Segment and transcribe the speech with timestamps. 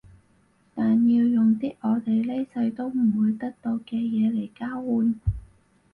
[0.73, 5.19] 但要用啲我哋呢世都唔會得到嘅嘢嚟交換